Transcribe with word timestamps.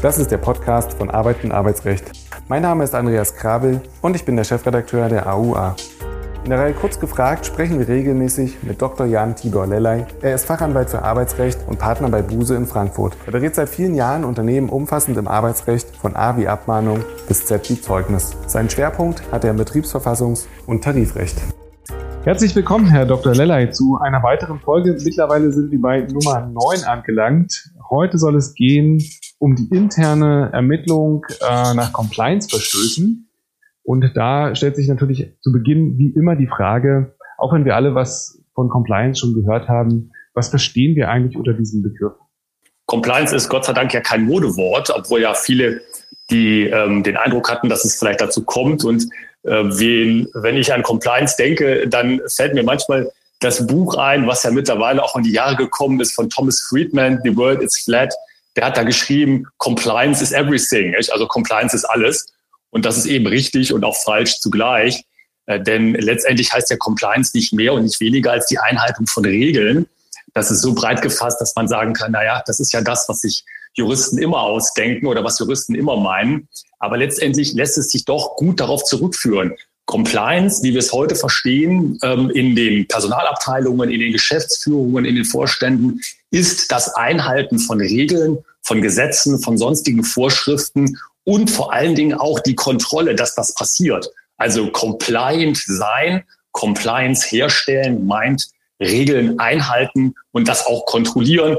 Das 0.00 0.16
ist 0.16 0.30
der 0.30 0.38
Podcast 0.38 0.92
von 0.92 1.10
Arbeit 1.10 1.42
und 1.42 1.50
Arbeitsrecht. 1.50 2.12
Mein 2.46 2.62
Name 2.62 2.84
ist 2.84 2.94
Andreas 2.94 3.34
Krabel 3.34 3.80
und 4.00 4.14
ich 4.14 4.24
bin 4.24 4.36
der 4.36 4.44
Chefredakteur 4.44 5.08
der 5.08 5.26
AUA. 5.26 5.74
In 6.44 6.50
der 6.50 6.60
Reihe 6.60 6.72
Kurz 6.72 7.00
gefragt 7.00 7.46
sprechen 7.46 7.80
wir 7.80 7.88
regelmäßig 7.88 8.62
mit 8.62 8.80
Dr. 8.80 9.06
Jan 9.06 9.34
Tibor 9.34 9.66
Lellay. 9.66 10.06
Er 10.22 10.36
ist 10.36 10.44
Fachanwalt 10.44 10.90
für 10.90 11.02
Arbeitsrecht 11.02 11.58
und 11.66 11.80
Partner 11.80 12.10
bei 12.10 12.22
Buse 12.22 12.54
in 12.54 12.66
Frankfurt. 12.66 13.16
Er 13.26 13.32
berät 13.32 13.56
seit 13.56 13.68
vielen 13.68 13.96
Jahren 13.96 14.24
Unternehmen 14.24 14.68
umfassend 14.68 15.18
im 15.18 15.26
Arbeitsrecht 15.26 15.88
von 15.96 16.14
A 16.14 16.36
wie 16.36 16.46
Abmahnung 16.46 17.04
bis 17.26 17.46
Z 17.46 17.68
wie 17.68 17.80
Zeugnis. 17.80 18.36
Seinen 18.46 18.70
Schwerpunkt 18.70 19.20
hat 19.32 19.42
er 19.42 19.50
im 19.50 19.58
Betriebsverfassungs- 19.58 20.46
und 20.64 20.84
Tarifrecht. 20.84 21.42
Herzlich 22.28 22.54
willkommen, 22.54 22.90
Herr 22.90 23.06
Dr. 23.06 23.34
Lellay, 23.34 23.70
zu 23.70 23.96
einer 24.02 24.22
weiteren 24.22 24.60
Folge. 24.60 24.94
Mittlerweile 25.02 25.50
sind 25.50 25.70
wir 25.70 25.80
bei 25.80 26.02
Nummer 26.02 26.40
9 26.40 26.84
angelangt. 26.84 27.70
Heute 27.88 28.18
soll 28.18 28.36
es 28.36 28.52
gehen 28.52 29.02
um 29.38 29.56
die 29.56 29.74
interne 29.74 30.50
Ermittlung 30.52 31.24
äh, 31.40 31.72
nach 31.72 31.90
Compliance-Verstößen. 31.94 33.30
Und 33.82 34.12
da 34.14 34.54
stellt 34.54 34.76
sich 34.76 34.88
natürlich 34.88 35.38
zu 35.40 35.52
Beginn 35.52 35.96
wie 35.96 36.10
immer 36.10 36.36
die 36.36 36.48
Frage, 36.48 37.16
auch 37.38 37.54
wenn 37.54 37.64
wir 37.64 37.76
alle 37.76 37.94
was 37.94 38.38
von 38.54 38.68
Compliance 38.68 39.20
schon 39.20 39.32
gehört 39.32 39.66
haben, 39.66 40.10
was 40.34 40.50
verstehen 40.50 40.96
wir 40.96 41.08
eigentlich 41.08 41.38
unter 41.38 41.54
diesem 41.54 41.82
Begriff? 41.82 42.12
Compliance 42.84 43.34
ist 43.34 43.48
Gott 43.48 43.64
sei 43.64 43.72
Dank 43.72 43.94
ja 43.94 44.02
kein 44.02 44.24
Modewort, 44.24 44.90
obwohl 44.94 45.22
ja 45.22 45.32
viele 45.32 45.80
die 46.30 46.64
ähm, 46.64 47.02
den 47.02 47.16
Eindruck 47.16 47.50
hatten, 47.50 47.68
dass 47.68 47.84
es 47.84 47.98
vielleicht 47.98 48.20
dazu 48.20 48.44
kommt. 48.44 48.84
Und 48.84 49.04
äh, 49.44 49.62
wen, 49.64 50.28
wenn 50.34 50.56
ich 50.56 50.72
an 50.72 50.82
Compliance 50.82 51.36
denke, 51.36 51.88
dann 51.88 52.20
fällt 52.28 52.54
mir 52.54 52.62
manchmal 52.62 53.10
das 53.40 53.66
Buch 53.66 53.96
ein, 53.96 54.26
was 54.26 54.42
ja 54.42 54.50
mittlerweile 54.50 55.02
auch 55.02 55.16
in 55.16 55.22
die 55.22 55.32
Jahre 55.32 55.56
gekommen 55.56 56.00
ist 56.00 56.14
von 56.14 56.28
Thomas 56.28 56.60
Friedman, 56.68 57.20
The 57.22 57.36
World 57.36 57.62
is 57.62 57.78
Flat. 57.78 58.14
Der 58.56 58.66
hat 58.66 58.76
da 58.76 58.82
geschrieben, 58.82 59.46
Compliance 59.58 60.22
is 60.22 60.32
everything. 60.32 60.90
Nicht? 60.90 61.12
Also 61.12 61.26
Compliance 61.26 61.74
ist 61.74 61.84
alles. 61.84 62.26
Und 62.70 62.84
das 62.84 62.98
ist 62.98 63.06
eben 63.06 63.26
richtig 63.26 63.72
und 63.72 63.84
auch 63.84 63.96
falsch 63.96 64.40
zugleich. 64.40 65.04
Äh, 65.46 65.60
denn 65.60 65.94
letztendlich 65.94 66.52
heißt 66.52 66.70
ja 66.70 66.76
Compliance 66.76 67.30
nicht 67.34 67.52
mehr 67.52 67.72
und 67.72 67.84
nicht 67.84 68.00
weniger 68.00 68.32
als 68.32 68.46
die 68.46 68.58
Einhaltung 68.58 69.06
von 69.06 69.24
Regeln. 69.24 69.86
Das 70.34 70.50
ist 70.50 70.60
so 70.60 70.74
breit 70.74 71.00
gefasst, 71.00 71.40
dass 71.40 71.54
man 71.56 71.68
sagen 71.68 71.94
kann, 71.94 72.12
na 72.12 72.24
ja, 72.24 72.42
das 72.46 72.60
ist 72.60 72.72
ja 72.72 72.82
das, 72.82 73.08
was 73.08 73.22
sich 73.22 73.44
Juristen 73.78 74.18
immer 74.18 74.42
ausdenken 74.42 75.06
oder 75.06 75.24
was 75.24 75.38
Juristen 75.38 75.74
immer 75.74 75.96
meinen. 75.96 76.48
Aber 76.78 76.96
letztendlich 76.96 77.54
lässt 77.54 77.78
es 77.78 77.90
sich 77.90 78.04
doch 78.04 78.36
gut 78.36 78.60
darauf 78.60 78.84
zurückführen. 78.84 79.54
Compliance, 79.86 80.62
wie 80.62 80.72
wir 80.72 80.80
es 80.80 80.92
heute 80.92 81.14
verstehen, 81.14 81.98
ähm, 82.02 82.28
in 82.30 82.54
den 82.54 82.86
Personalabteilungen, 82.86 83.90
in 83.90 84.00
den 84.00 84.12
Geschäftsführungen, 84.12 85.06
in 85.06 85.14
den 85.14 85.24
Vorständen, 85.24 86.00
ist 86.30 86.70
das 86.70 86.94
Einhalten 86.94 87.58
von 87.58 87.80
Regeln, 87.80 88.38
von 88.62 88.82
Gesetzen, 88.82 89.40
von 89.40 89.56
sonstigen 89.56 90.04
Vorschriften 90.04 90.98
und 91.24 91.50
vor 91.50 91.72
allen 91.72 91.94
Dingen 91.94 92.18
auch 92.18 92.40
die 92.40 92.54
Kontrolle, 92.54 93.14
dass 93.14 93.34
das 93.34 93.54
passiert. 93.54 94.10
Also 94.36 94.70
compliant 94.70 95.56
sein, 95.56 96.22
Compliance 96.52 97.26
herstellen 97.26 98.06
meint 98.06 98.48
Regeln 98.80 99.38
einhalten 99.38 100.14
und 100.32 100.48
das 100.48 100.66
auch 100.66 100.86
kontrollieren. 100.86 101.56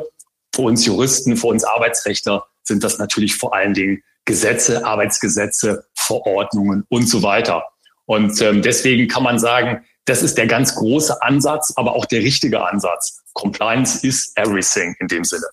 Für 0.59 0.65
uns 0.65 0.85
Juristen, 0.85 1.37
für 1.37 1.47
uns 1.47 1.63
Arbeitsrechtler 1.63 2.43
sind 2.63 2.83
das 2.83 2.99
natürlich 2.99 3.37
vor 3.37 3.55
allen 3.55 3.73
Dingen 3.73 4.03
Gesetze, 4.25 4.85
Arbeitsgesetze, 4.85 5.85
Verordnungen 5.95 6.83
und 6.89 7.07
so 7.07 7.23
weiter. 7.23 7.63
Und 8.05 8.41
ähm, 8.41 8.61
deswegen 8.61 9.07
kann 9.07 9.23
man 9.23 9.39
sagen, 9.39 9.85
das 10.03 10.21
ist 10.21 10.37
der 10.37 10.47
ganz 10.47 10.75
große 10.75 11.21
Ansatz, 11.21 11.71
aber 11.77 11.95
auch 11.95 12.05
der 12.05 12.23
richtige 12.23 12.61
Ansatz. 12.67 13.23
Compliance 13.31 14.05
is 14.05 14.33
everything 14.35 14.97
in 14.99 15.07
dem 15.07 15.23
Sinne. 15.23 15.45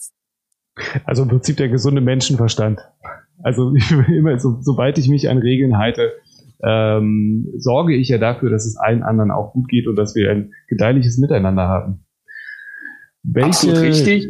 Also 1.05 1.23
im 1.23 1.29
Prinzip 1.29 1.57
der 1.57 1.69
gesunde 1.69 2.01
Menschenverstand. 2.01 2.81
Also 3.45 3.73
immer, 4.09 4.41
so, 4.41 4.59
sobald 4.61 4.99
ich 4.99 5.09
mich 5.09 5.29
an 5.29 5.39
Regeln 5.39 5.79
halte, 5.79 6.15
ähm, 6.65 7.47
sorge 7.59 7.95
ich 7.95 8.09
ja 8.09 8.19
dafür, 8.19 8.51
dass 8.51 8.67
es 8.67 8.77
allen 8.77 9.05
anderen 9.05 9.31
auch 9.31 9.53
gut 9.53 9.69
geht 9.69 9.87
und 9.87 9.94
dass 9.94 10.17
wir 10.17 10.33
ein 10.33 10.53
gedeihliches 10.67 11.17
Miteinander 11.17 11.69
haben. 11.69 12.05
Welche, 13.23 13.49
Absolut 13.49 13.78
richtig. 13.78 14.27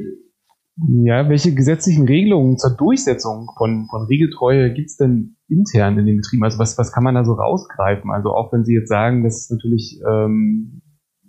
Ja, 0.78 1.28
welche 1.30 1.54
gesetzlichen 1.54 2.06
Regelungen 2.06 2.58
zur 2.58 2.76
Durchsetzung 2.76 3.50
von, 3.56 3.86
von 3.88 4.06
Regeltreue 4.06 4.74
gibt 4.74 4.90
es 4.90 4.96
denn 4.96 5.36
intern 5.48 5.98
in 5.98 6.04
den 6.04 6.18
Betrieben? 6.18 6.44
Also 6.44 6.58
was, 6.58 6.76
was 6.76 6.92
kann 6.92 7.02
man 7.02 7.14
da 7.14 7.24
so 7.24 7.32
rausgreifen? 7.32 8.10
Also 8.10 8.30
auch 8.30 8.52
wenn 8.52 8.64
Sie 8.64 8.74
jetzt 8.74 8.90
sagen, 8.90 9.24
das 9.24 9.40
ist 9.40 9.50
natürlich 9.50 10.00
ähm, 10.06 10.82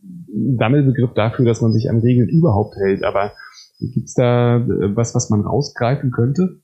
ein 0.04 0.58
Sammelbegriff 0.58 1.14
dafür, 1.14 1.46
dass 1.46 1.62
man 1.62 1.72
sich 1.72 1.90
an 1.90 2.00
Regeln 2.00 2.28
überhaupt 2.28 2.76
hält, 2.76 3.06
aber 3.06 3.32
gibt 3.80 4.08
es 4.08 4.16
da 4.16 4.58
äh, 4.58 4.96
was, 4.96 5.16
was 5.16 5.30
man 5.30 5.42
rausgreifen 5.42 6.12
könnte? 6.12 6.62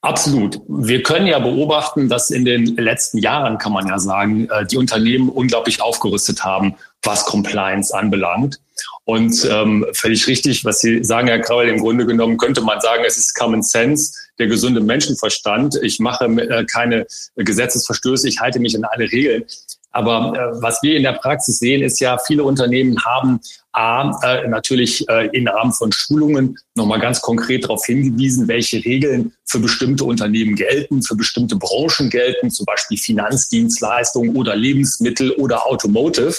Absolut. 0.00 0.60
Wir 0.68 1.02
können 1.02 1.26
ja 1.26 1.40
beobachten, 1.40 2.08
dass 2.08 2.30
in 2.30 2.44
den 2.44 2.76
letzten 2.76 3.18
Jahren, 3.18 3.58
kann 3.58 3.72
man 3.72 3.86
ja 3.86 3.98
sagen, 3.98 4.48
äh, 4.48 4.64
die 4.64 4.78
Unternehmen 4.78 5.28
unglaublich 5.28 5.82
aufgerüstet 5.82 6.44
haben, 6.44 6.76
was 7.02 7.26
Compliance 7.26 7.92
anbelangt. 7.92 8.60
Und 9.06 9.48
ähm, 9.48 9.86
völlig 9.92 10.26
richtig, 10.26 10.64
was 10.64 10.80
Sie 10.80 11.04
sagen, 11.04 11.28
Herr 11.28 11.40
Krauel, 11.40 11.68
im 11.68 11.78
Grunde 11.78 12.04
genommen 12.04 12.38
könnte 12.38 12.60
man 12.60 12.80
sagen, 12.80 13.04
es 13.06 13.16
ist 13.16 13.34
Common 13.36 13.62
Sense, 13.62 14.12
der 14.40 14.48
gesunde 14.48 14.80
Menschenverstand. 14.80 15.78
Ich 15.80 16.00
mache 16.00 16.24
äh, 16.24 16.64
keine 16.64 17.06
Gesetzesverstöße, 17.36 18.28
ich 18.28 18.40
halte 18.40 18.58
mich 18.58 18.76
an 18.76 18.82
alle 18.82 19.04
Regeln. 19.04 19.44
Aber 19.92 20.34
äh, 20.36 20.60
was 20.60 20.82
wir 20.82 20.96
in 20.96 21.04
der 21.04 21.12
Praxis 21.12 21.60
sehen, 21.60 21.84
ist 21.84 22.00
ja, 22.00 22.18
viele 22.18 22.42
Unternehmen 22.42 22.96
haben 23.04 23.38
A, 23.72 24.10
äh, 24.24 24.48
natürlich 24.48 25.08
äh, 25.08 25.28
im 25.28 25.46
Rahmen 25.46 25.72
von 25.72 25.92
Schulungen 25.92 26.58
nochmal 26.74 26.98
ganz 26.98 27.20
konkret 27.20 27.62
darauf 27.62 27.86
hingewiesen, 27.86 28.48
welche 28.48 28.84
Regeln 28.84 29.34
für 29.44 29.60
bestimmte 29.60 30.04
Unternehmen 30.04 30.56
gelten, 30.56 31.02
für 31.04 31.14
bestimmte 31.14 31.54
Branchen 31.54 32.10
gelten, 32.10 32.50
zum 32.50 32.66
Beispiel 32.66 32.98
Finanzdienstleistungen 32.98 34.34
oder 34.34 34.56
Lebensmittel 34.56 35.30
oder 35.32 35.64
Automotive. 35.64 36.34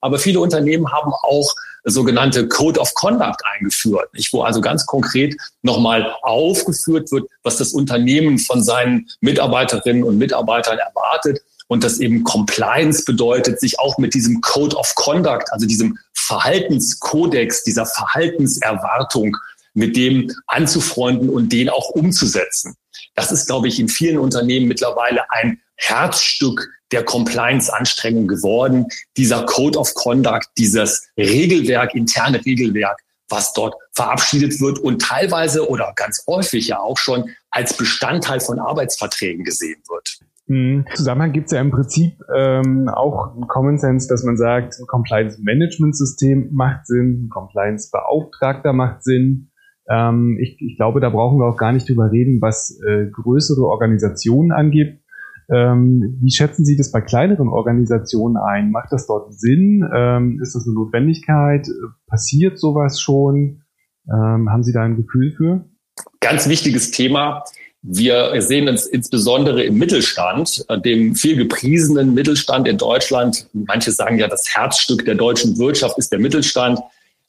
Aber 0.00 0.18
viele 0.18 0.40
Unternehmen 0.40 0.90
haben 0.90 1.12
auch 1.12 1.54
sogenannte 1.84 2.48
Code 2.48 2.80
of 2.80 2.94
Conduct 2.94 3.42
eingeführt, 3.54 4.12
nicht? 4.14 4.32
wo 4.32 4.42
also 4.42 4.60
ganz 4.60 4.86
konkret 4.86 5.36
nochmal 5.62 6.14
aufgeführt 6.22 7.10
wird, 7.12 7.28
was 7.42 7.56
das 7.56 7.72
Unternehmen 7.72 8.38
von 8.38 8.62
seinen 8.62 9.08
Mitarbeiterinnen 9.20 10.04
und 10.04 10.18
Mitarbeitern 10.18 10.78
erwartet 10.78 11.40
und 11.68 11.84
das 11.84 12.00
eben 12.00 12.24
Compliance 12.24 13.04
bedeutet, 13.04 13.60
sich 13.60 13.78
auch 13.78 13.98
mit 13.98 14.14
diesem 14.14 14.40
Code 14.40 14.76
of 14.76 14.94
Conduct, 14.94 15.52
also 15.52 15.66
diesem 15.66 15.98
Verhaltenskodex, 16.14 17.62
dieser 17.64 17.86
Verhaltenserwartung, 17.86 19.36
mit 19.74 19.96
dem 19.96 20.32
anzufreunden 20.46 21.30
und 21.30 21.52
den 21.52 21.68
auch 21.68 21.90
umzusetzen. 21.90 22.74
Das 23.14 23.32
ist, 23.32 23.46
glaube 23.46 23.68
ich, 23.68 23.80
in 23.80 23.88
vielen 23.88 24.18
Unternehmen 24.18 24.68
mittlerweile 24.68 25.30
ein 25.30 25.60
Herzstück 25.76 26.68
der 26.92 27.04
Compliance-Anstrengung 27.04 28.26
geworden. 28.26 28.86
Dieser 29.16 29.44
Code 29.44 29.78
of 29.78 29.94
Conduct, 29.94 30.48
dieses 30.56 31.08
Regelwerk, 31.16 31.94
interne 31.94 32.44
Regelwerk, 32.44 32.98
was 33.28 33.52
dort 33.52 33.74
verabschiedet 33.92 34.60
wird 34.60 34.78
und 34.78 35.02
teilweise 35.02 35.68
oder 35.68 35.92
ganz 35.96 36.24
häufig 36.26 36.68
ja 36.68 36.78
auch 36.80 36.96
schon 36.96 37.30
als 37.50 37.76
Bestandteil 37.76 38.40
von 38.40 38.58
Arbeitsverträgen 38.58 39.44
gesehen 39.44 39.82
wird. 39.88 40.18
Im 40.46 40.86
Zusammenhang 40.94 41.32
gibt 41.32 41.46
es 41.46 41.52
ja 41.52 41.60
im 41.60 41.70
Prinzip 41.70 42.14
ähm, 42.34 42.88
auch 42.88 43.34
einen 43.34 43.46
Common 43.48 43.78
Sense, 43.78 44.08
dass 44.08 44.24
man 44.24 44.38
sagt, 44.38 44.78
ein 44.80 44.86
Compliance 44.86 45.38
Management 45.42 45.94
System 45.94 46.48
macht 46.52 46.86
Sinn, 46.86 47.26
ein 47.26 47.28
Compliance 47.28 47.90
Beauftragter 47.92 48.72
macht 48.72 49.04
Sinn. 49.04 49.50
Ähm, 49.90 50.38
ich, 50.40 50.60
ich, 50.60 50.76
glaube, 50.76 51.00
da 51.00 51.10
brauchen 51.10 51.38
wir 51.38 51.46
auch 51.46 51.56
gar 51.56 51.72
nicht 51.72 51.88
drüber 51.88 52.10
reden, 52.10 52.40
was 52.40 52.78
äh, 52.86 53.06
größere 53.10 53.62
Organisationen 53.62 54.52
angeht. 54.52 55.00
Ähm, 55.50 56.18
wie 56.20 56.30
schätzen 56.30 56.64
Sie 56.64 56.76
das 56.76 56.92
bei 56.92 57.00
kleineren 57.00 57.48
Organisationen 57.48 58.36
ein? 58.36 58.70
Macht 58.70 58.92
das 58.92 59.06
dort 59.06 59.32
Sinn? 59.32 59.82
Ähm, 59.94 60.40
ist 60.42 60.54
das 60.54 60.66
eine 60.66 60.74
Notwendigkeit? 60.74 61.66
Passiert 62.06 62.58
sowas 62.58 63.00
schon? 63.00 63.62
Ähm, 64.10 64.50
haben 64.50 64.62
Sie 64.62 64.72
da 64.72 64.82
ein 64.82 64.96
Gefühl 64.96 65.32
für? 65.32 65.64
Ganz 66.20 66.48
wichtiges 66.48 66.90
Thema. 66.90 67.44
Wir 67.82 68.42
sehen 68.42 68.68
uns 68.68 68.86
insbesondere 68.86 69.62
im 69.62 69.78
Mittelstand, 69.78 70.64
äh, 70.68 70.80
dem 70.80 71.14
viel 71.14 71.36
gepriesenen 71.36 72.12
Mittelstand 72.12 72.68
in 72.68 72.76
Deutschland. 72.76 73.48
Manche 73.52 73.92
sagen 73.92 74.18
ja, 74.18 74.28
das 74.28 74.44
Herzstück 74.54 75.04
der 75.04 75.14
deutschen 75.14 75.56
Wirtschaft 75.58 75.96
ist 75.96 76.10
der 76.10 76.18
Mittelstand, 76.18 76.80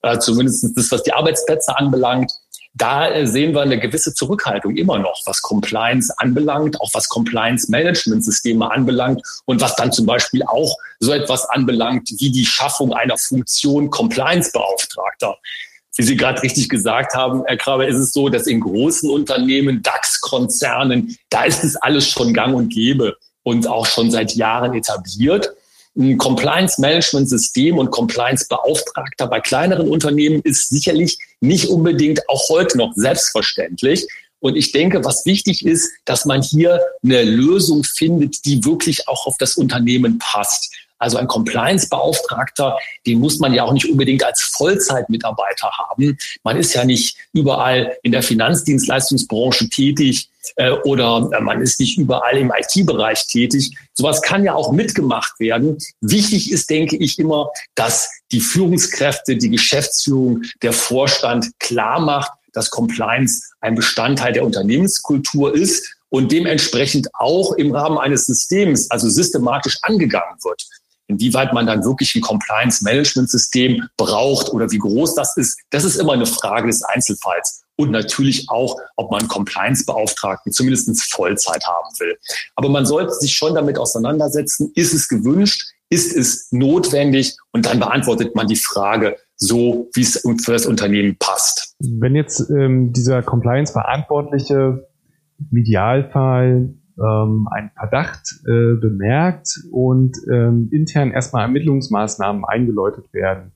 äh, 0.02 0.18
zumindest 0.18 0.76
das, 0.76 0.92
was 0.92 1.04
die 1.04 1.14
Arbeitsplätze 1.14 1.78
anbelangt. 1.78 2.32
Da 2.80 3.10
äh, 3.10 3.28
sehen 3.28 3.54
wir 3.54 3.62
eine 3.62 3.80
gewisse 3.80 4.16
Zurückhaltung 4.16 4.76
immer 4.76 4.98
noch, 4.98 5.22
was 5.26 5.44
Compliance 5.44 6.12
anbelangt, 6.18 6.82
auch 6.82 6.90
was 6.94 7.08
Compliance-Management-Systeme 7.10 8.72
anbelangt 8.72 9.22
und 9.46 9.62
was 9.62 9.76
dann 9.76 9.92
zum 9.92 10.08
Beispiel 10.08 10.42
auch 10.44 10.76
so 11.00 11.14
etwas 11.14 11.46
anbelangt 11.46 12.10
wie 12.18 12.32
die 12.32 12.46
Schaffung 12.46 12.94
einer 12.94 13.18
Funktion 13.18 13.92
Compliance-Beauftragter 13.92 15.38
wie 15.96 16.04
Sie 16.04 16.16
gerade 16.16 16.42
richtig 16.42 16.70
gesagt 16.70 17.14
haben, 17.14 17.44
Herr 17.46 17.58
Kraber, 17.58 17.86
ist 17.86 17.98
es 17.98 18.14
so, 18.14 18.30
dass 18.30 18.48
in 18.48 18.62
großen 18.62 19.10
Unternehmen, 19.10 19.82
DAX-Konzernen, 19.84 21.18
da 21.30 21.44
ist 21.44 21.66
es 21.66 21.76
alles 21.76 22.08
schon 22.08 22.34
gang 22.34 22.56
und 22.56 22.70
gäbe 22.70 23.18
und 23.44 23.68
auch 23.68 23.86
schon 23.86 24.10
seit 24.10 24.34
Jahren 24.34 24.74
etabliert. 24.74 25.50
Ein 26.00 26.18
Compliance-Management-System 26.18 27.78
und 27.78 27.92
Compliance-Beauftragter 27.92 29.28
bei 29.28 29.42
kleineren 29.42 29.90
Unternehmen 29.90 30.42
ist 30.44 30.70
sicherlich 30.70 31.20
nicht 31.42 31.68
unbedingt 31.68 32.22
auch 32.30 32.48
heute 32.48 32.78
noch 32.78 32.94
selbstverständlich. 32.96 34.08
Und 34.40 34.56
ich 34.56 34.72
denke, 34.72 35.04
was 35.04 35.26
wichtig 35.26 35.66
ist, 35.66 35.92
dass 36.06 36.24
man 36.24 36.42
hier 36.42 36.80
eine 37.04 37.24
Lösung 37.24 37.84
findet, 37.84 38.46
die 38.46 38.64
wirklich 38.64 39.10
auch 39.10 39.28
auf 39.28 39.36
das 39.40 39.58
Unternehmen 39.58 40.20
passt. 40.20 40.74
Also 41.00 41.18
ein 41.18 41.28
Compliance-Beauftragter, 41.28 42.78
den 43.08 43.20
muss 43.20 43.40
man 43.40 43.54
ja 43.54 43.64
auch 43.64 43.74
nicht 43.74 43.90
unbedingt 43.90 44.24
als 44.24 44.42
Vollzeitmitarbeiter 44.42 45.72
haben. 45.72 46.18
Man 46.44 46.58
ist 46.58 46.74
ja 46.74 46.86
nicht 46.86 47.18
überall 47.34 47.98
in 48.04 48.12
der 48.12 48.22
Finanzdienstleistungsbranche 48.22 49.70
tätig 49.70 50.30
äh, 50.58 50.72
oder 50.72 51.30
äh, 51.34 51.42
man 51.42 51.62
ist 51.62 51.80
nicht 51.80 51.98
überall 51.98 52.38
im 52.38 52.52
IT-Bereich 52.56 53.28
tätig. 53.28 53.76
Sowas 53.94 54.22
kann 54.22 54.44
ja 54.44 54.54
auch 54.54 54.72
mitgemacht 54.72 55.40
werden. 55.40 55.78
Wichtig 56.02 56.52
ist, 56.52 56.70
denke 56.70 56.98
ich, 56.98 57.18
immer, 57.18 57.50
dass 57.76 58.10
die 58.32 58.42
Führungskräfte, 58.42 59.38
die 59.38 59.50
Geschäftsführung, 59.50 60.44
der 60.62 60.74
Vorstand 60.74 61.48
klar 61.60 62.00
macht, 62.00 62.32
dass 62.54 62.70
Compliance 62.70 63.44
ein 63.62 63.76
Bestandteil 63.76 64.34
der 64.34 64.44
Unternehmenskultur 64.44 65.54
ist 65.56 65.96
und 66.10 66.32
dementsprechend 66.32 67.08
auch 67.14 67.54
im 67.54 67.72
Rahmen 67.72 67.98
eines 67.98 68.26
Systems, 68.26 68.90
also 68.90 69.10
systematisch 69.10 69.78
angegangen 69.84 70.38
wird. 70.44 70.64
Inwieweit 71.10 71.54
man 71.54 71.66
dann 71.66 71.84
wirklich 71.84 72.14
ein 72.16 72.22
Compliance-Management-System 72.22 73.90
braucht 73.98 74.50
oder 74.54 74.70
wie 74.72 74.78
groß 74.78 75.16
das 75.16 75.36
ist, 75.38 75.60
das 75.72 75.84
ist 75.84 75.96
immer 75.96 76.14
eine 76.14 76.28
Frage 76.28 76.68
des 76.68 76.84
Einzelfalls. 76.84 77.64
Und 77.76 77.92
natürlich 77.92 78.48
auch, 78.50 78.78
ob 78.96 79.10
man 79.10 79.28
Compliance-Beauftragten 79.28 80.52
zumindest 80.52 81.02
Vollzeit 81.12 81.66
haben 81.66 81.90
will. 82.00 82.16
Aber 82.56 82.70
man 82.70 82.86
sollte 82.86 83.14
sich 83.14 83.34
schon 83.34 83.56
damit 83.56 83.80
auseinandersetzen, 83.80 84.72
ist 84.76 84.94
es 84.94 85.08
gewünscht, 85.08 85.72
ist 85.90 86.16
es 86.16 86.52
notwendig? 86.52 87.36
Und 87.54 87.66
dann 87.66 87.80
beantwortet 87.80 88.36
man 88.36 88.48
die 88.48 88.56
Frage 88.56 89.18
so, 89.36 89.90
wie 89.96 90.02
es 90.02 90.22
für 90.44 90.52
das 90.52 90.68
Unternehmen 90.68 91.16
passt. 91.18 91.76
Wenn 91.80 92.16
jetzt 92.16 92.50
ähm, 92.52 92.94
dieser 92.94 93.24
Compliance-Verantwortliche 93.24 94.88
Idealfall 95.52 96.74
ähm, 97.02 97.48
einen 97.52 97.72
Verdacht 97.72 98.42
äh, 98.46 98.76
bemerkt 98.76 99.50
und 99.72 100.18
ähm, 100.32 100.70
intern 100.72 101.12
erstmal 101.12 101.44
Ermittlungsmaßnahmen 101.44 102.46
eingeläutet 102.46 103.14
werden 103.14 103.52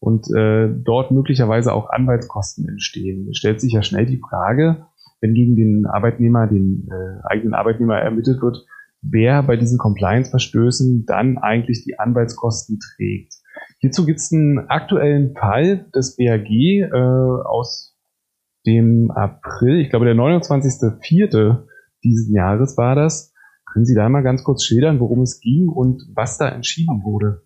und 0.00 0.26
äh, 0.34 0.68
dort 0.68 1.10
möglicherweise 1.10 1.72
auch 1.72 1.90
Anwaltskosten 1.90 2.68
entstehen, 2.68 3.34
stellt 3.34 3.60
sich 3.60 3.72
ja 3.72 3.82
schnell 3.82 4.06
die 4.06 4.20
Frage, 4.20 4.86
wenn 5.20 5.34
gegen 5.34 5.56
den 5.56 5.86
Arbeitnehmer, 5.86 6.46
den 6.46 6.88
äh, 6.90 7.26
eigenen 7.26 7.54
Arbeitnehmer 7.54 7.98
ermittelt 7.98 8.40
wird, 8.40 8.64
wer 9.02 9.42
bei 9.42 9.56
diesen 9.56 9.78
Compliance-Verstößen 9.78 11.04
dann 11.06 11.38
eigentlich 11.38 11.84
die 11.84 11.98
Anwaltskosten 11.98 12.78
trägt. 12.78 13.34
Hierzu 13.80 14.06
gibt 14.06 14.18
es 14.18 14.32
einen 14.32 14.68
aktuellen 14.68 15.34
Fall 15.34 15.86
des 15.94 16.16
BAG 16.16 16.50
äh, 16.50 16.92
aus 16.92 17.96
dem 18.66 19.10
April, 19.10 19.80
ich 19.80 19.90
glaube 19.90 20.04
der 20.04 20.14
29.04 20.14 21.64
diesen 22.04 22.34
Jahres 22.34 22.76
war 22.76 22.94
das. 22.94 23.32
Können 23.72 23.84
Sie 23.84 23.94
da 23.94 24.08
mal 24.08 24.22
ganz 24.22 24.44
kurz 24.44 24.64
schildern, 24.64 25.00
worum 25.00 25.22
es 25.22 25.40
ging 25.40 25.68
und 25.68 26.02
was 26.14 26.38
da 26.38 26.48
entschieden 26.48 27.02
wurde? 27.04 27.42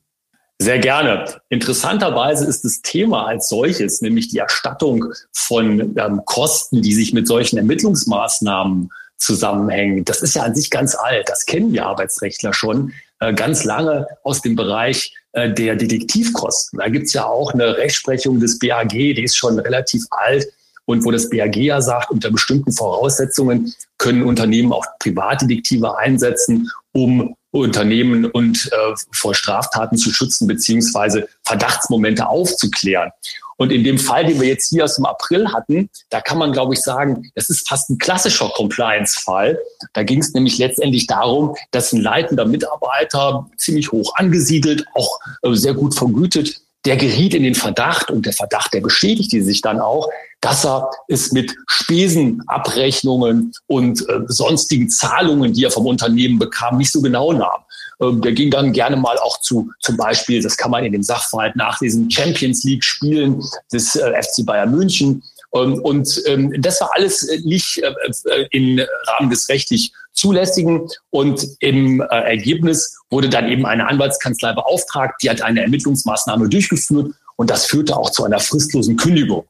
Sehr 0.61 0.79
gerne. 0.79 1.25
Interessanterweise 1.49 2.47
ist 2.47 2.65
das 2.65 2.83
Thema 2.83 3.27
als 3.27 3.49
solches, 3.49 4.01
nämlich 4.01 4.29
die 4.29 4.39
Erstattung 4.39 5.07
von 5.33 5.97
ähm, 5.97 6.21
Kosten, 6.25 6.83
die 6.83 6.95
sich 6.95 7.13
mit 7.13 7.27
solchen 7.27 7.57
Ermittlungsmaßnahmen 7.57 8.91
zusammenhängen, 9.23 10.05
das 10.05 10.21
ist 10.21 10.35
ja 10.35 10.43
an 10.43 10.55
sich 10.55 10.71
ganz 10.71 10.95
alt. 10.95 11.29
Das 11.29 11.47
kennen 11.47 11.73
wir 11.73 11.87
Arbeitsrechtler 11.87 12.53
schon 12.53 12.93
äh, 13.21 13.33
ganz 13.33 13.65
lange 13.65 14.07
aus 14.25 14.43
dem 14.43 14.57
Bereich 14.57 15.17
äh, 15.33 15.53
der 15.53 15.77
Detektivkosten. 15.77 16.79
Da 16.81 16.89
gibt 16.89 17.07
es 17.07 17.13
ja 17.13 17.27
auch 17.27 17.53
eine 17.53 17.77
Rechtsprechung 17.77 18.41
des 18.41 18.59
BAG, 18.59 18.91
die 18.91 19.23
ist 19.23 19.37
schon 19.37 19.59
relativ 19.59 20.05
alt 20.11 20.47
und 20.85 21.05
wo 21.05 21.11
das 21.11 21.31
BAG 21.31 21.57
ja 21.57 21.81
sagt, 21.81 22.11
unter 22.11 22.31
bestimmten 22.31 22.73
Voraussetzungen 22.73 23.75
können 23.99 24.23
Unternehmen 24.23 24.73
auch 24.73 24.85
Privatdetektive 24.99 25.97
einsetzen, 25.97 26.71
um 26.93 27.35
Unternehmen 27.53 28.25
und 28.25 28.71
äh, 28.73 28.95
vor 29.13 29.35
Straftaten 29.35 29.97
zu 29.97 30.11
schützen 30.11 30.47
beziehungsweise 30.47 31.29
Verdachtsmomente 31.45 32.27
aufzuklären. 32.27 33.11
Und 33.59 33.71
in 33.71 33.85
dem 33.85 33.99
Fall, 33.99 34.25
den 34.25 34.41
wir 34.41 34.49
jetzt 34.49 34.71
hier 34.71 34.85
aus 34.85 34.97
dem 34.97 35.05
April 35.05 35.53
hatten, 35.53 35.89
da 36.11 36.21
kann 36.21 36.39
man, 36.39 36.51
glaube 36.51 36.75
ich, 36.75 36.81
sagen, 36.81 37.31
das 37.35 37.49
ist 37.49 37.69
fast 37.69 37.91
ein 37.91 37.99
klassischer 37.99 38.49
Compliance-Fall. 38.49 39.59
Da 39.93 40.03
ging 40.03 40.21
es 40.21 40.33
nämlich 40.33 40.59
letztendlich 40.59 41.07
darum, 41.07 41.55
dass 41.71 41.93
ein 41.93 42.01
leitender 42.01 42.47
Mitarbeiter 42.47 43.49
ziemlich 43.59 43.93
hoch 43.93 44.15
angesiedelt, 44.17 44.85
auch 44.95 45.21
äh, 45.43 45.55
sehr 45.55 45.75
gut 45.75 45.95
vergütet, 45.95 46.63
der 46.85 46.97
geriet 46.97 47.35
in 47.35 47.45
den 47.45 47.55
Verdacht 47.55 48.11
und 48.11 48.27
der 48.27 48.33
Verdacht, 48.33 48.75
der 48.75 48.81
beschädigte 48.81 49.43
sich 49.43 49.61
dann 49.61 49.81
auch, 49.81 50.09
dass 50.41 50.65
er 50.65 50.91
es 51.07 51.31
mit 51.31 51.55
Spesenabrechnungen 51.69 53.53
und 53.69 54.09
äh, 54.09 54.21
sonstigen 54.27 54.91
Zahlungen, 54.91 55.53
die 55.53 55.65
er 55.65 55.71
vom 55.71 55.87
Unternehmen 55.87 56.39
bekam, 56.39 56.79
nicht 56.79 56.91
so 56.91 57.01
genau 57.01 57.33
nahm. 57.33 57.63
Ähm, 58.01 58.21
der 58.21 58.33
ging 58.33 58.51
dann 58.51 58.73
gerne 58.73 58.97
mal 58.97 59.17
auch 59.19 59.41
zu, 59.41 59.71
zum 59.81 59.97
Beispiel, 59.97 60.43
das 60.43 60.57
kann 60.57 60.73
man 60.73 60.85
in 60.85 60.93
dem 60.93 61.05
Sachverhalt 61.05 61.55
nachlesen, 61.55 62.11
Champions 62.11 62.65
League 62.65 62.83
Spielen 62.83 63.43
des 63.73 63.95
äh, 63.95 64.21
FC 64.21 64.45
Bayern 64.45 64.73
München. 64.73 65.23
Ähm, 65.55 65.75
und 65.83 66.21
ähm, 66.27 66.53
das 66.61 66.81
war 66.81 66.91
alles 66.95 67.29
äh, 67.29 67.39
nicht 67.45 67.79
äh, 67.79 67.93
äh, 68.31 68.47
im 68.51 68.81
Rahmen 69.07 69.31
des 69.31 69.49
rechtlich 69.49 69.93
Zulässigen. 70.13 70.89
Und 71.11 71.47
im 71.61 72.01
äh, 72.01 72.05
Ergebnis 72.05 72.97
wurde 73.11 73.29
dann 73.29 73.49
eben 73.49 73.67
eine 73.67 73.87
Anwaltskanzlei 73.89 74.53
beauftragt, 74.53 75.23
die 75.23 75.31
hat 75.31 75.43
eine 75.43 75.63
Ermittlungsmaßnahme 75.63 76.49
durchgeführt 76.49 77.15
und 77.37 77.51
das 77.51 77.67
führte 77.67 77.97
auch 77.97 78.11
zu 78.11 78.25
einer 78.25 78.39
fristlosen 78.39 78.97
Kündigung. 78.97 79.45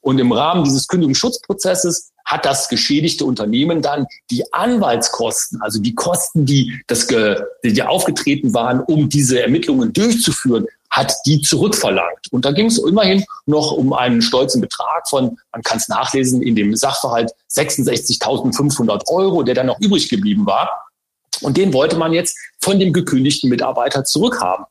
Und 0.00 0.18
im 0.18 0.32
Rahmen 0.32 0.64
dieses 0.64 0.86
Kündigungsschutzprozesses 0.88 2.12
hat 2.26 2.44
das 2.44 2.68
geschädigte 2.68 3.24
Unternehmen 3.24 3.80
dann 3.80 4.06
die 4.30 4.52
Anwaltskosten, 4.52 5.62
also 5.62 5.80
die 5.80 5.94
Kosten, 5.94 6.44
die, 6.44 6.80
das, 6.88 7.06
die 7.64 7.82
aufgetreten 7.82 8.52
waren, 8.52 8.80
um 8.80 9.08
diese 9.08 9.40
Ermittlungen 9.40 9.92
durchzuführen, 9.92 10.66
hat 10.90 11.14
die 11.26 11.40
zurückverlangt. 11.40 12.32
Und 12.32 12.44
da 12.44 12.52
ging 12.52 12.66
es 12.66 12.78
immerhin 12.78 13.24
noch 13.44 13.72
um 13.72 13.92
einen 13.92 14.22
stolzen 14.22 14.60
Betrag 14.60 15.08
von, 15.08 15.38
man 15.52 15.62
kann 15.62 15.78
es 15.78 15.88
nachlesen, 15.88 16.42
in 16.42 16.56
dem 16.56 16.74
Sachverhalt 16.74 17.32
66.500 17.50 19.08
Euro, 19.08 19.42
der 19.42 19.54
dann 19.54 19.66
noch 19.66 19.80
übrig 19.80 20.08
geblieben 20.08 20.46
war. 20.46 20.86
Und 21.42 21.56
den 21.56 21.72
wollte 21.72 21.96
man 21.96 22.12
jetzt 22.12 22.36
von 22.60 22.80
dem 22.80 22.92
gekündigten 22.92 23.50
Mitarbeiter 23.50 24.04
zurückhaben. 24.04 24.64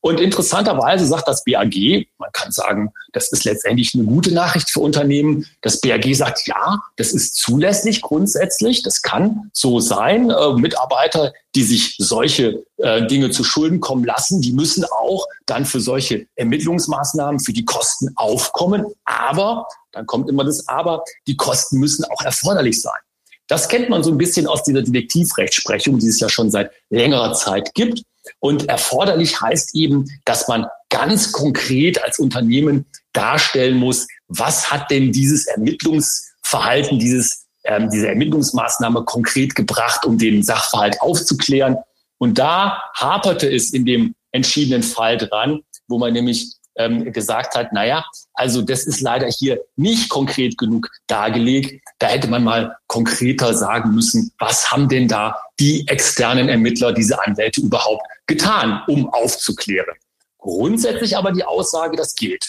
Und 0.00 0.20
interessanterweise 0.20 1.06
sagt 1.06 1.28
das 1.28 1.44
BAG, 1.44 2.06
man 2.18 2.30
kann 2.32 2.52
sagen, 2.52 2.92
das 3.12 3.32
ist 3.32 3.44
letztendlich 3.44 3.94
eine 3.94 4.04
gute 4.04 4.32
Nachricht 4.32 4.70
für 4.70 4.80
Unternehmen. 4.80 5.46
Das 5.62 5.80
BAG 5.80 6.14
sagt, 6.14 6.46
ja, 6.46 6.80
das 6.96 7.12
ist 7.12 7.36
zulässig 7.36 8.02
grundsätzlich. 8.02 8.82
Das 8.82 9.02
kann 9.02 9.50
so 9.52 9.80
sein. 9.80 10.30
Äh, 10.30 10.52
Mitarbeiter, 10.54 11.32
die 11.54 11.62
sich 11.62 11.96
solche 11.98 12.64
äh, 12.78 13.06
Dinge 13.06 13.30
zu 13.30 13.44
Schulden 13.44 13.80
kommen 13.80 14.04
lassen, 14.04 14.40
die 14.40 14.52
müssen 14.52 14.84
auch 14.84 15.26
dann 15.46 15.64
für 15.64 15.80
solche 15.80 16.26
Ermittlungsmaßnahmen, 16.36 17.40
für 17.40 17.52
die 17.52 17.64
Kosten 17.64 18.12
aufkommen. 18.16 18.86
Aber, 19.04 19.66
dann 19.92 20.06
kommt 20.06 20.28
immer 20.28 20.44
das 20.44 20.68
Aber, 20.68 21.04
die 21.26 21.36
Kosten 21.36 21.78
müssen 21.78 22.04
auch 22.04 22.22
erforderlich 22.22 22.80
sein. 22.80 23.00
Das 23.48 23.68
kennt 23.68 23.88
man 23.88 24.04
so 24.04 24.10
ein 24.10 24.18
bisschen 24.18 24.46
aus 24.46 24.62
dieser 24.62 24.82
Detektivrechtsprechung, 24.82 25.98
die 25.98 26.08
es 26.08 26.20
ja 26.20 26.28
schon 26.28 26.50
seit 26.50 26.70
längerer 26.90 27.32
Zeit 27.32 27.74
gibt. 27.74 28.02
Und 28.40 28.68
erforderlich 28.68 29.40
heißt 29.40 29.74
eben, 29.74 30.06
dass 30.24 30.48
man 30.48 30.66
ganz 30.90 31.32
konkret 31.32 32.02
als 32.02 32.18
Unternehmen 32.18 32.86
darstellen 33.12 33.76
muss, 33.76 34.06
was 34.28 34.70
hat 34.70 34.90
denn 34.90 35.12
dieses 35.12 35.46
Ermittlungsverhalten, 35.46 36.98
dieses, 36.98 37.46
ähm, 37.64 37.90
diese 37.90 38.08
Ermittlungsmaßnahme 38.08 39.04
konkret 39.04 39.54
gebracht, 39.54 40.04
um 40.04 40.18
den 40.18 40.42
Sachverhalt 40.42 41.00
aufzuklären. 41.00 41.76
Und 42.18 42.38
da 42.38 42.82
haperte 42.94 43.50
es 43.50 43.72
in 43.72 43.84
dem 43.84 44.14
entschiedenen 44.32 44.82
Fall 44.82 45.16
dran, 45.16 45.60
wo 45.88 45.98
man 45.98 46.12
nämlich 46.12 46.58
ähm, 46.78 47.12
gesagt 47.12 47.54
hat, 47.56 47.72
naja, 47.72 48.04
also 48.34 48.62
das 48.62 48.86
ist 48.86 49.00
leider 49.00 49.26
hier 49.26 49.60
nicht 49.76 50.08
konkret 50.08 50.56
genug 50.56 50.88
dargelegt. 51.08 51.82
Da 51.98 52.06
hätte 52.06 52.28
man 52.28 52.44
mal 52.44 52.76
konkreter 52.86 53.52
sagen 53.54 53.94
müssen, 53.94 54.32
was 54.38 54.70
haben 54.70 54.88
denn 54.88 55.08
da 55.08 55.36
die 55.58 55.86
externen 55.88 56.48
Ermittler, 56.48 56.92
diese 56.92 57.22
Anwälte 57.24 57.60
überhaupt 57.60 58.02
getan, 58.28 58.82
um 58.86 59.08
aufzuklären. 59.08 59.96
Grundsätzlich 60.38 61.16
aber 61.16 61.32
die 61.32 61.44
Aussage, 61.44 61.96
das 61.96 62.14
geht. 62.14 62.48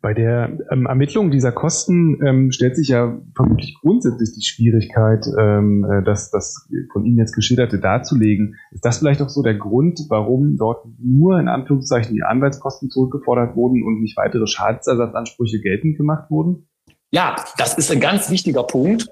Bei 0.00 0.12
der 0.12 0.58
ähm, 0.70 0.86
Ermittlung 0.86 1.30
dieser 1.30 1.50
Kosten 1.50 2.20
ähm, 2.26 2.52
stellt 2.52 2.76
sich 2.76 2.88
ja 2.88 3.18
vermutlich 3.34 3.74
grundsätzlich 3.80 4.34
die 4.34 4.44
Schwierigkeit, 4.44 5.24
ähm, 5.38 5.84
äh, 5.84 6.04
das, 6.04 6.30
das 6.30 6.68
von 6.92 7.06
Ihnen 7.06 7.16
jetzt 7.16 7.32
geschilderte 7.32 7.78
darzulegen. 7.78 8.56
Ist 8.70 8.84
das 8.84 8.98
vielleicht 8.98 9.22
auch 9.22 9.30
so 9.30 9.42
der 9.42 9.54
Grund, 9.54 10.00
warum 10.10 10.56
dort 10.58 10.84
nur 10.98 11.38
in 11.40 11.48
Anführungszeichen 11.48 12.14
die 12.14 12.22
Anwaltskosten 12.22 12.90
zurückgefordert 12.90 13.56
wurden 13.56 13.82
und 13.82 14.02
nicht 14.02 14.16
weitere 14.16 14.46
Schadensersatzansprüche 14.46 15.60
geltend 15.60 15.96
gemacht 15.96 16.30
wurden? 16.30 16.68
Ja, 17.10 17.36
das 17.56 17.78
ist 17.78 17.90
ein 17.90 18.00
ganz 18.00 18.30
wichtiger 18.30 18.64
Punkt. 18.64 19.08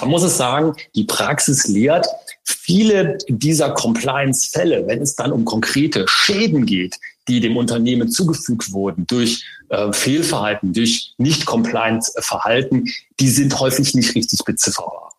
Man 0.00 0.08
muss 0.08 0.22
es 0.22 0.36
sagen, 0.36 0.72
die 0.94 1.04
Praxis 1.04 1.68
lehrt, 1.68 2.06
viele 2.44 3.18
dieser 3.28 3.70
Compliance-Fälle, 3.70 4.86
wenn 4.86 5.02
es 5.02 5.16
dann 5.16 5.32
um 5.32 5.44
konkrete 5.44 6.06
Schäden 6.08 6.66
geht, 6.66 6.98
die 7.28 7.40
dem 7.40 7.56
Unternehmen 7.56 8.10
zugefügt 8.10 8.72
wurden 8.72 9.06
durch 9.06 9.44
äh, 9.70 9.92
Fehlverhalten, 9.92 10.72
durch 10.72 11.14
nicht 11.16 11.46
compliant 11.46 12.04
Verhalten, 12.18 12.90
die 13.18 13.28
sind 13.28 13.58
häufig 13.58 13.94
nicht 13.94 14.14
richtig 14.14 14.44
bezifferbar. 14.44 15.12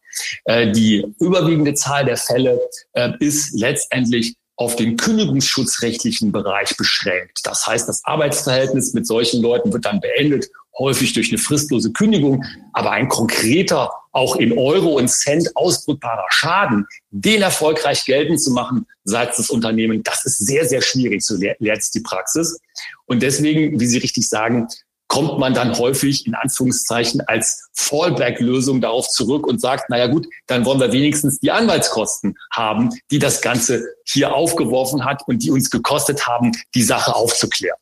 Äh, 0.46 0.72
die 0.72 1.06
überwiegende 1.20 1.74
Zahl 1.74 2.06
der 2.06 2.18
Fälle 2.18 2.60
äh, 2.94 3.12
ist 3.20 3.54
letztendlich 3.54 4.36
auf 4.58 4.76
den 4.76 4.96
kündigungsschutzrechtlichen 4.96 6.32
Bereich 6.32 6.78
beschränkt. 6.78 7.40
Das 7.44 7.68
heißt, 7.68 7.90
das 7.90 8.06
Arbeitsverhältnis 8.06 8.94
mit 8.94 9.06
solchen 9.06 9.42
Leuten 9.42 9.74
wird 9.74 9.86
dann 9.86 10.00
beendet, 10.00 10.50
häufig 10.78 11.14
durch 11.14 11.30
eine 11.30 11.38
fristlose 11.38 11.92
Kündigung. 11.92 12.44
Aber 12.74 12.92
ein 12.92 13.08
konkreter, 13.08 13.92
auch 14.12 14.36
in 14.36 14.58
Euro 14.58 14.98
und 14.98 15.10
Cent 15.10 15.56
ausdrückbarer 15.56 16.26
Schaden, 16.30 16.86
den 17.12 17.42
erfolgreich 17.42 18.06
geltend 18.06 18.42
zu 18.42 18.52
machen 18.52 18.86
seitens 19.04 19.38
des 19.38 19.50
Unternehmens, 19.50 20.04
das 20.04 20.26
ist 20.26 20.46
sehr, 20.46 20.66
sehr 20.66 20.82
schwierig, 20.82 21.24
so 21.24 21.36
lehrt 21.38 21.60
es 21.62 21.92
die 21.92 22.00
Praxis. 22.00 22.60
Und 23.06 23.22
deswegen, 23.22 23.80
wie 23.80 23.86
Sie 23.86 24.00
richtig 24.00 24.28
sagen, 24.28 24.68
kommt 25.08 25.38
man 25.40 25.54
dann 25.54 25.78
häufig 25.78 26.26
in 26.26 26.36
Anführungszeichen 26.36 27.22
als 27.22 27.70
Fallback-Lösung 27.74 28.82
darauf 28.82 29.08
zurück 29.08 29.46
und 29.48 29.62
sagt, 29.62 29.90
naja 29.90 30.08
gut, 30.08 30.28
dann 30.48 30.66
wollen 30.66 30.80
wir 30.80 30.92
wenigstens 30.92 31.40
die 31.40 31.52
Anwaltskosten 31.52 32.36
haben, 32.52 32.90
die 33.12 33.20
das 33.20 33.42
Ganze 33.42 33.86
hier 34.06 34.34
aufgeworfen 34.34 35.06
hat 35.06 35.22
und 35.28 35.44
die 35.44 35.52
uns 35.52 35.70
gekostet 35.70 36.26
haben, 36.28 36.52
die 36.74 36.84
Sache 36.84 37.16
aufzuklären. 37.16 37.78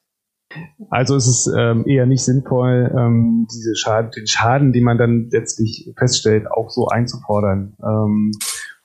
Also 0.89 1.15
ist 1.15 1.27
es 1.27 1.51
ähm, 1.57 1.87
eher 1.87 2.05
nicht 2.05 2.23
sinnvoll, 2.23 2.91
ähm, 2.95 3.47
diese 3.53 3.75
Schaden, 3.75 4.11
den 4.11 4.27
Schaden, 4.27 4.73
den 4.73 4.83
man 4.83 4.97
dann 4.97 5.29
letztlich 5.31 5.91
feststellt, 5.97 6.49
auch 6.51 6.69
so 6.69 6.87
einzufordern, 6.87 7.75
ähm, 7.83 8.31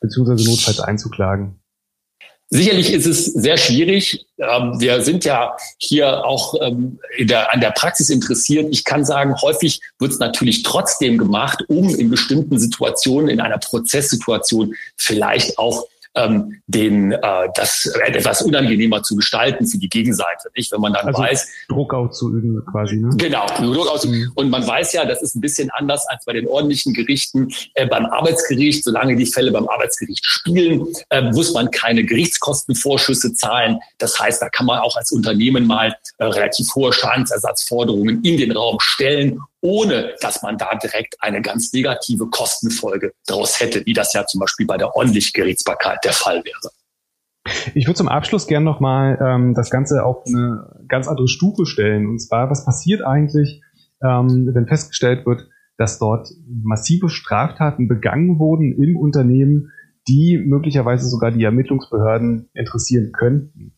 beziehungsweise 0.01 0.49
notfalls 0.49 0.81
einzuklagen. 0.81 1.61
Sicherlich 2.51 2.95
ist 2.95 3.05
es 3.05 3.27
sehr 3.27 3.59
schwierig. 3.59 4.27
Ähm, 4.39 4.81
wir 4.81 5.03
sind 5.03 5.27
ja 5.27 5.55
hier 5.77 6.25
auch 6.25 6.55
ähm, 6.63 6.99
der, 7.19 7.53
an 7.53 7.61
der 7.61 7.73
Praxis 7.73 8.09
interessiert. 8.09 8.69
Ich 8.71 8.85
kann 8.85 9.05
sagen, 9.05 9.35
häufig 9.43 9.83
wird 9.99 10.13
es 10.13 10.19
natürlich 10.19 10.63
trotzdem 10.63 11.19
gemacht, 11.19 11.63
um 11.69 11.95
in 11.95 12.09
bestimmten 12.09 12.59
Situationen, 12.59 13.29
in 13.29 13.41
einer 13.41 13.59
Prozesssituation 13.59 14.75
vielleicht 14.97 15.59
auch 15.59 15.85
ähm, 16.15 16.61
den 16.67 17.13
äh, 17.13 17.49
das 17.55 17.87
etwas 18.07 18.43
unangenehmer 18.43 19.03
zu 19.03 19.17
gestalten 19.17 19.67
für 19.67 19.79
die 19.79 19.89
Gegenseite, 19.89 20.51
nicht? 20.57 20.73
Wenn 20.73 20.81
man 20.81 20.93
dann 20.93 21.07
also 21.07 21.23
weiß 21.23 21.49
Druck 21.69 21.95
auszuüben 21.95 22.63
quasi. 22.71 22.97
Ne? 22.97 23.11
Genau, 23.17 23.47
Druck 23.47 23.89
auszuüben. 23.89 24.21
Mhm. 24.21 24.33
Und 24.35 24.51
man 24.51 24.67
weiß 24.67 24.93
ja, 24.93 25.05
das 25.05 25.23
ist 25.23 25.35
ein 25.35 25.41
bisschen 25.41 25.71
anders 25.71 26.07
als 26.09 26.25
bei 26.25 26.33
den 26.33 26.47
ordentlichen 26.47 26.95
Gerichten 26.95 27.53
äh, 27.75 27.87
beim 27.87 28.07
Arbeitsgericht. 28.07 28.85
Solange 28.85 29.17
die 29.17 29.27
Fälle 29.27 29.51
beim 29.53 29.69
Arbeitsgericht 29.69 30.25
spielen, 30.25 30.87
äh, 31.11 31.23
muss 31.23 31.53
man 31.53 31.71
keine 31.71 32.05
Gerichtskostenvorschüsse 32.05 33.35
zahlen. 33.35 33.79
Das 33.99 34.19
heißt, 34.19 34.43
da 34.43 34.49
kann 34.49 34.67
man 34.67 34.81
auch 34.81 34.97
als 34.97 35.13
Unternehmen 35.13 35.67
mal 35.67 35.97
äh, 36.19 36.25
relativ 36.25 36.75
hohe 36.75 36.93
Schadensersatzforderungen 36.93 38.23
in 38.23 38.37
den 38.37 38.53
Raum 38.53 38.79
stellen 38.81 39.41
ohne 39.61 40.15
dass 40.21 40.43
man 40.43 40.57
da 40.57 40.75
direkt 40.77 41.17
eine 41.21 41.43
ganz 41.43 41.73
negative 41.73 42.29
Kostenfolge 42.29 43.13
daraus 43.27 43.61
hätte, 43.61 43.85
wie 43.87 43.93
das 43.93 44.13
ja 44.13 44.27
zum 44.27 44.41
Beispiel 44.41 44.67
bei 44.67 44.77
der 44.77 44.95
ordentlichen 44.95 45.33
Gerichtsbarkeit 45.35 45.99
der 46.05 46.13
Fall 46.13 46.45
wäre. 46.45 46.73
Ich 47.75 47.87
würde 47.87 47.97
zum 47.97 48.09
Abschluss 48.09 48.47
gerne 48.47 48.65
nochmal 48.65 49.19
ähm, 49.21 49.55
das 49.55 49.71
Ganze 49.71 50.05
auf 50.05 50.25
eine 50.27 50.85
ganz 50.87 51.09
andere 51.09 51.29
Stufe 51.29 51.67
stellen. 51.67 52.07
Und 52.07 52.21
zwar, 52.21 52.51
was 52.51 52.65
passiert 52.65 53.03
eigentlich, 53.03 53.63
ähm, 54.03 54.51
wenn 54.53 54.67
festgestellt 54.67 55.27
wird, 55.27 55.49
dass 55.77 55.99
dort 55.99 56.29
massive 56.47 57.09
Straftaten 57.09 57.89
begangen 57.89 58.39
wurden 58.39 58.73
im 58.73 58.97
Unternehmen, 58.97 59.73
die 60.09 60.43
möglicherweise 60.45 61.09
sogar 61.09 61.31
die 61.31 61.45
Ermittlungsbehörden 61.45 62.49
interessieren 62.55 63.13
könnten. 63.13 63.75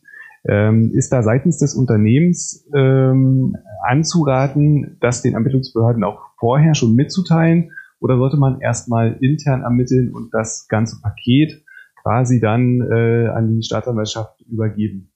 Ähm, 0.49 0.91
ist 0.95 1.13
da 1.13 1.23
seitens 1.23 1.59
des 1.59 1.75
Unternehmens 1.75 2.67
ähm, 2.75 3.57
anzuraten, 3.87 4.97
das 5.01 5.23
den 5.23 5.35
Ermittlungsbehörden 5.35 6.03
auch 6.05 6.31
vorher 6.39 6.75
schon 6.75 6.95
mitzuteilen? 6.95 7.73
Oder 8.01 8.17
sollte 8.17 8.39
man 8.39 8.61
erstmal 8.61 9.19
intern 9.21 9.63
ermitteln 9.63 10.15
und 10.15 10.33
das 10.33 10.67
ganze 10.69 11.01
Paket 11.03 11.63
quasi 12.03 12.41
dann 12.41 12.81
äh, 12.91 13.29
an 13.29 13.49
die 13.55 13.63
Staatsanwaltschaft 13.63 14.41
übergeben? 14.49 15.10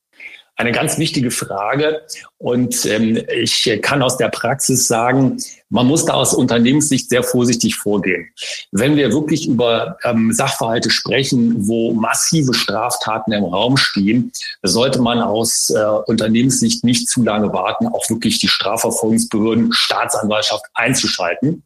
Eine 0.57 0.73
ganz 0.73 0.99
wichtige 0.99 1.31
Frage. 1.31 2.03
Und 2.39 2.87
ähm, 2.87 3.21
ich 3.29 3.79
kann 3.83 4.03
aus 4.03 4.17
der 4.17 4.29
Praxis 4.29 4.87
sagen, 4.87 5.39
man 5.69 5.87
muss 5.87 6.05
da 6.05 6.15
aus 6.15 6.35
Unternehmenssicht 6.35 7.09
sehr 7.09 7.25
vorsichtig 7.25 7.75
vorgehen. 7.75 8.29
Wenn 8.71 8.97
wir 8.97 9.13
wirklich 9.13 9.49
über 9.49 9.97
ähm, 10.05 10.33
Sachverhalte 10.33 10.91
sprechen, 10.91 11.67
wo 11.67 11.93
massive 11.93 12.55
Straftaten 12.55 13.33
im 13.33 13.45
Raum 13.45 13.77
stehen, 13.77 14.31
sollte 14.63 15.01
man 15.01 15.21
aus 15.21 15.71
äh, 15.71 15.85
Unternehmenssicht 16.07 16.85
nicht 16.85 17.09
zu 17.09 17.23
lange 17.23 17.53
warten, 17.53 17.89
auch 17.89 18.09
wirklich 18.09 18.39
die 18.39 18.49
Strafverfolgungsbehörden, 18.49 19.73
Staatsanwaltschaft 19.73 20.65
einzuschalten. 20.75 21.65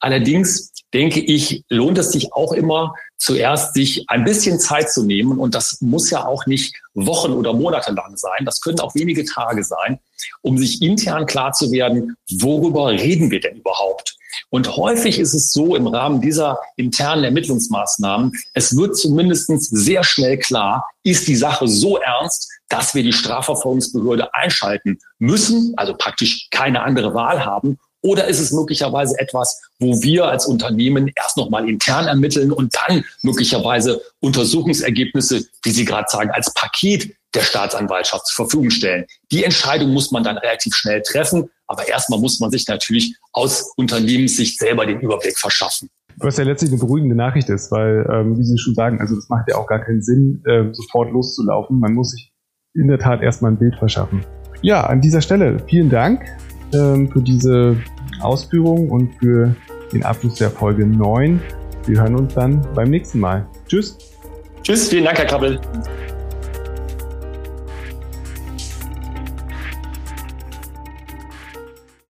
Allerdings 0.00 0.72
denke 0.94 1.20
ich, 1.20 1.64
lohnt 1.68 1.98
es 1.98 2.12
sich 2.12 2.32
auch 2.32 2.52
immer, 2.52 2.94
zuerst 3.18 3.74
sich 3.74 4.04
ein 4.08 4.24
bisschen 4.24 4.58
Zeit 4.58 4.90
zu 4.90 5.04
nehmen. 5.04 5.38
Und 5.38 5.54
das 5.54 5.80
muss 5.80 6.10
ja 6.10 6.26
auch 6.26 6.46
nicht 6.46 6.74
Wochen 6.94 7.32
oder 7.32 7.52
Monate 7.52 7.92
lang 7.92 8.16
sein. 8.16 8.44
Das 8.44 8.60
können 8.60 8.80
auch 8.80 8.94
wenige 8.94 9.24
Tage 9.24 9.64
sein, 9.64 9.98
um 10.42 10.56
sich 10.56 10.80
intern 10.82 11.26
klar 11.26 11.52
zu 11.52 11.70
werden, 11.72 12.16
worüber 12.40 12.90
reden 12.90 13.30
wir 13.30 13.40
denn 13.40 13.56
überhaupt? 13.56 14.16
Und 14.50 14.76
häufig 14.76 15.18
ist 15.18 15.34
es 15.34 15.52
so 15.52 15.76
im 15.76 15.86
Rahmen 15.86 16.20
dieser 16.20 16.58
internen 16.76 17.24
Ermittlungsmaßnahmen, 17.24 18.32
es 18.54 18.76
wird 18.76 18.96
zumindest 18.96 19.50
sehr 19.74 20.04
schnell 20.04 20.38
klar, 20.38 20.86
ist 21.02 21.28
die 21.28 21.36
Sache 21.36 21.66
so 21.68 21.98
ernst, 21.98 22.50
dass 22.68 22.94
wir 22.94 23.02
die 23.02 23.12
Strafverfolgungsbehörde 23.12 24.32
einschalten 24.34 24.98
müssen, 25.18 25.72
also 25.76 25.94
praktisch 25.94 26.48
keine 26.50 26.82
andere 26.82 27.14
Wahl 27.14 27.44
haben, 27.44 27.78
oder 28.02 28.26
ist 28.26 28.40
es 28.40 28.52
möglicherweise 28.52 29.18
etwas, 29.18 29.60
wo 29.78 30.00
wir 30.02 30.26
als 30.26 30.46
Unternehmen 30.46 31.10
erst 31.16 31.36
nochmal 31.36 31.68
intern 31.68 32.06
ermitteln 32.06 32.52
und 32.52 32.74
dann 32.74 33.04
möglicherweise 33.22 34.00
Untersuchungsergebnisse, 34.20 35.44
wie 35.62 35.70
Sie 35.70 35.84
gerade 35.84 36.08
sagen, 36.08 36.30
als 36.30 36.52
Paket 36.54 37.14
der 37.34 37.42
Staatsanwaltschaft 37.42 38.26
zur 38.26 38.46
Verfügung 38.46 38.70
stellen? 38.70 39.04
Die 39.32 39.44
Entscheidung 39.44 39.92
muss 39.92 40.10
man 40.10 40.22
dann 40.22 40.38
relativ 40.38 40.74
schnell 40.74 41.02
treffen. 41.02 41.50
Aber 41.68 41.86
erstmal 41.86 42.18
muss 42.18 42.40
man 42.40 42.50
sich 42.50 42.66
natürlich 42.66 43.14
aus 43.32 43.72
Unternehmenssicht 43.76 44.58
selber 44.58 44.86
den 44.86 45.00
Überblick 45.00 45.38
verschaffen. 45.38 45.90
Was 46.16 46.38
ja 46.38 46.44
letztlich 46.44 46.70
eine 46.70 46.80
beruhigende 46.80 47.14
Nachricht 47.14 47.48
ist, 47.50 47.70
weil, 47.70 48.08
ähm, 48.10 48.38
wie 48.38 48.44
Sie 48.44 48.58
schon 48.58 48.74
sagen, 48.74 49.00
also 49.00 49.14
das 49.14 49.28
macht 49.28 49.44
ja 49.48 49.56
auch 49.56 49.66
gar 49.66 49.84
keinen 49.84 50.02
Sinn, 50.02 50.42
äh, 50.46 50.72
sofort 50.72 51.12
loszulaufen. 51.12 51.78
Man 51.78 51.92
muss 51.92 52.10
sich 52.12 52.32
in 52.74 52.88
der 52.88 52.98
Tat 52.98 53.22
erstmal 53.22 53.52
ein 53.52 53.58
Bild 53.58 53.76
verschaffen. 53.76 54.24
Ja, 54.62 54.86
an 54.86 55.00
dieser 55.00 55.20
Stelle 55.20 55.62
vielen 55.68 55.90
Dank 55.90 56.24
ähm, 56.72 57.10
für 57.10 57.22
diese 57.22 57.76
Ausführungen 58.20 58.90
und 58.90 59.14
für 59.16 59.54
den 59.92 60.02
Abschluss 60.02 60.34
der 60.34 60.50
Folge 60.50 60.86
9. 60.86 61.40
Wir 61.86 62.00
hören 62.00 62.16
uns 62.16 62.34
dann 62.34 62.66
beim 62.74 62.90
nächsten 62.90 63.20
Mal. 63.20 63.46
Tschüss. 63.66 63.96
Tschüss, 64.62 64.88
vielen 64.88 65.04
Dank, 65.04 65.18
Herr 65.18 65.26
Krabbel. 65.26 65.60